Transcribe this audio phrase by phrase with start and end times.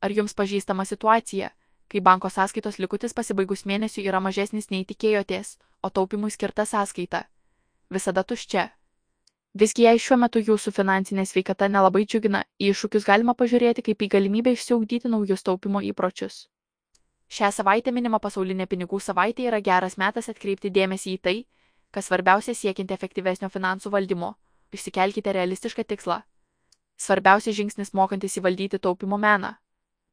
[0.00, 1.50] Ar jums pažįstama situacija,
[1.90, 7.24] kai banko sąskaitos likutis pasibaigus mėnesiu yra mažesnis nei tikėjotės, o taupimui skirta sąskaita
[7.90, 8.68] visada tuščia?
[9.58, 14.08] Visgi jei šiuo metu jūsų finansinė sveikata nelabai džiugina, į iššūkius galima pažiūrėti kaip į
[14.14, 16.46] galimybę išsiugdyti naujus taupimo įpročius.
[17.28, 21.36] Šią savaitę minima pasaulinė pinigų savaitė yra geras metas atkreipti dėmesį į tai,
[21.90, 24.36] kas svarbiausia siekiant efektyvesnio finansų valdymo.
[24.72, 26.22] Išsikelkite realistišką tikslą.
[27.00, 29.56] Svarbiausias žingsnis mokantis įvaldyti taupimo meną.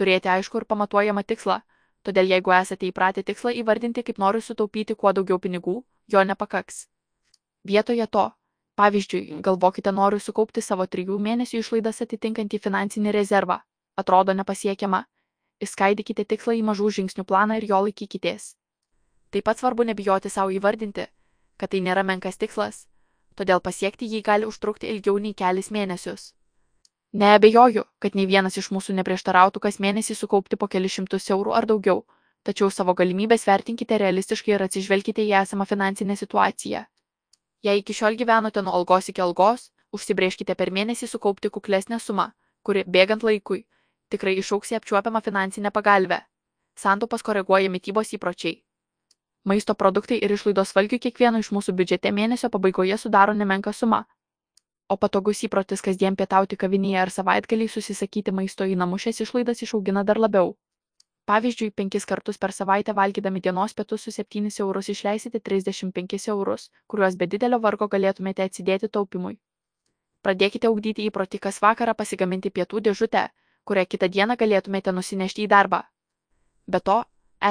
[0.00, 1.60] Turėti aišku ir pamatuojamą tikslą.
[2.06, 5.74] Todėl jeigu esate įpratę tikslą įvardinti kaip noriu sutaupyti kuo daugiau pinigų,
[6.08, 6.86] jo nepakaks.
[7.68, 8.30] Vietoje to,
[8.80, 13.58] pavyzdžiui, galvokite noriu sukaupti savo trijų mėnesių išlaidas atitinkantį finansinį rezervą.
[14.00, 15.04] Atrodo nepasiekiama.
[15.60, 18.54] Įskaidykite tikslą į mažų žingsnių planą ir jo laikykitės.
[19.30, 21.04] Taip pat svarbu nebijoti savo įvardinti,
[21.60, 22.86] kad tai nėra menkas tikslas,
[23.36, 26.32] todėl pasiekti jį gali užtrukti ilgiau nei kelis mėnesius.
[27.12, 31.66] Neabejoju, kad nei vienas iš mūsų neprieštarautų kas mėnesį sukaupti po kelius šimtus eurų ar
[31.66, 32.04] daugiau,
[32.46, 36.84] tačiau savo galimybės vertinkite realistiškai ir atsižvelkite į esamą finansinę situaciją.
[37.66, 42.30] Jei iki šiol gyvenote nuo algos iki algos, užsibrieškite per mėnesį sukaupti kuklesnę sumą,
[42.62, 43.66] kuri, bėgant laikui,
[44.08, 46.22] tikrai išauks į apčiuopiamą finansinę pagalbę.
[46.78, 48.60] Santupas koreguoja mytybos įpročiai,
[49.44, 54.04] Maisto produktai ir išlaidos valgiui kiekvieno iš mūsų biudžete mėnesio pabaigoje sudaro nemenka suma.
[54.90, 60.02] O patogus įprotis kasdien pietauti kavinėje ar savaitgaliai susisakyti maisto į namus šias išlaidas išaugina
[60.08, 60.56] dar labiau.
[61.30, 67.16] Pavyzdžiui, penkis kartus per savaitę valgydami dienos pietus su 7 eurus išleisite 35 eurus, kuriuos
[67.20, 69.36] be didelio vargo galėtumėte atsidėti taupimui.
[70.26, 73.22] Pradėkite augdyti įprotį kas vakarą pasigaminti pietų dėžutę,
[73.64, 75.80] kurią kitą dieną galėtumėte nusinešti į darbą.
[76.66, 76.98] Be to,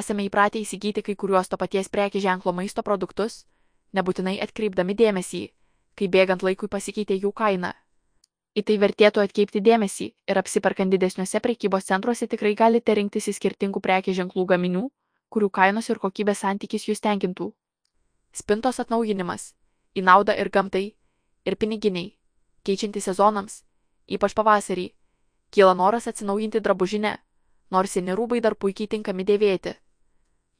[0.00, 3.44] esame įpratę įsigyti kai kuriuos to paties prekį ženklo maisto produktus,
[3.94, 5.44] nebūtinai atkreipdami dėmesį,
[5.98, 7.74] kai bėgant laikui pasikeitė jų kaina.
[8.58, 13.82] Į tai vertėtų atkreipti dėmesį ir apsiperkant didesniuose prekybos centruose tikrai galite rinktis į skirtingų
[13.84, 14.84] prekės ženklų gaminių,
[15.28, 17.52] kurių kainos ir kokybės santykis jūs tenkintų.
[18.32, 19.52] Spintos atnaujinimas-
[19.98, 20.94] į naudą ir gamtai,
[21.44, 22.16] ir piniginiai,
[22.64, 23.62] keičianti sezonams,
[24.08, 24.92] ypač pavasarį,
[25.50, 27.16] kyla noras atsinaujinti drabužinę,
[27.70, 29.74] nors seni rūbai dar puikiai tinkami dėvėti.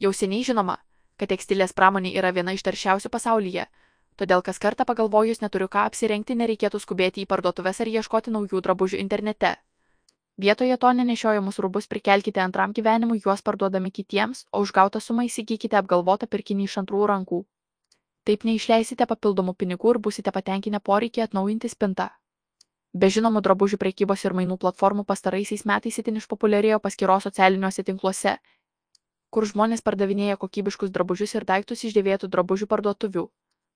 [0.00, 0.78] Jau seniai žinoma,
[1.18, 3.66] kad tekstilės pramonė yra viena iš taršiausių pasaulyje,
[4.20, 9.00] todėl kas kartą pagalvojus neturiu ką apsirengti, nereikėtų skubėti į parduotuves ar ieškoti naujų drabužių
[9.02, 9.56] internete.
[10.38, 15.78] Vietoje to nenešiojamus rūbus prikelkite antram gyvenimui juos parduodami kitiems, o už gautą sumą įsigykite
[15.80, 17.40] apgalvotą pirkinį iš antrų rankų.
[18.28, 22.10] Taip neišleisite papildomų pinigų ir busite patenkinę poreikį atnaujinti spintą.
[22.94, 28.36] Be žinomų drabužių prekybos ir mainų platformų pastaraisiais metais itin išpopuliarėjo paskyros socialiniuose tinkluose,
[29.30, 33.26] kur žmonės pardavinėja kokybiškus drabužius ir daiktus iš dėvėtų drabužių parduotuvių.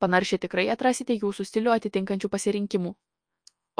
[0.00, 2.94] Panaršiai tikrai atrasite jūsų stilių atitinkančių pasirinkimų.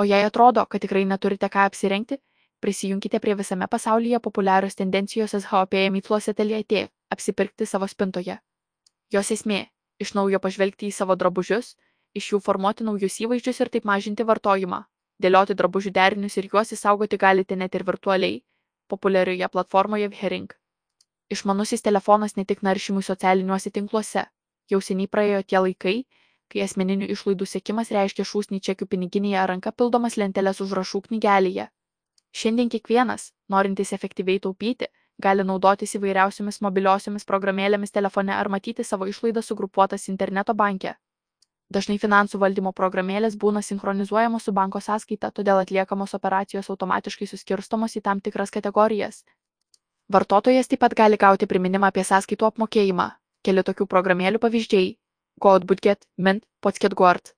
[0.00, 2.20] O jei atrodo, kad tikrai neturite ką apsirengti,
[2.60, 8.38] prisijunkite prie visame pasaulyje populiarios tendencijos SHOP mytlos ateljė apsipirkti savo spintoje.
[9.12, 9.66] Jos esmė-
[10.04, 11.76] iš naujo pažvelgti į savo drabužius,
[12.14, 14.84] iš jų formuoti naujus įvaizdžius ir taip mažinti vartojimą
[15.20, 18.40] dėlioti drabužių derinius ir juos įsaugoti galite net ir virtualiai,
[18.88, 20.56] populiarioje platformoje Vherink.
[21.30, 24.24] Išmanusis telefonas ne tik naršymui socialiniuose tinkluose,
[24.72, 25.96] jau seniai praėjo tie laikai,
[26.50, 31.68] kai asmeninių išlaidų sėkimas reiškia šūsnį čekių piniginėje ranka pildomas lentelės užrašų knygelėje.
[32.30, 34.88] Šiandien kiekvienas, norintis efektyviai taupyti,
[35.20, 40.94] gali naudotis įvairiausiomis mobiliosiomis programėlėmis telefone ar matyti savo išlaidas sugrupuotas interneto banke.
[41.70, 48.02] Dažnai finansų valdymo programėlės būna sinchronizuojamos su banko sąskaita, todėl atliekamos operacijos automatiškai suskirstomos į
[48.08, 49.22] tam tikras kategorijas.
[50.10, 53.10] Vartotojas taip pat gali gauti priminimą apie sąskaitų apmokėjimą.
[53.46, 54.88] Keli tokių programėlių pavyzdžiai-
[55.44, 57.30] GoodBudget, Mint, PotsketGuard.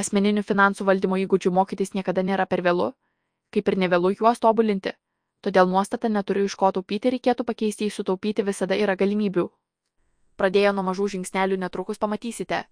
[0.00, 2.88] Asmeninių finansų valdymo įgūdžių mokytis niekada nėra per vėlu,
[3.50, 4.92] kaip ir nevėlu juos tobulinti.
[5.40, 9.46] Todėl nuostata neturiu iš ko taupyti reikėtų pakeisti į sutaupyti visada yra galimybių.
[10.36, 12.64] Pradėję nuo mažų žingsnelių netrukus pamatysite,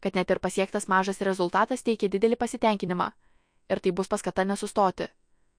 [0.00, 3.12] kad net ir pasiektas mažas rezultatas teikia didelį pasitenkinimą
[3.70, 5.06] ir tai bus paskata nesustoti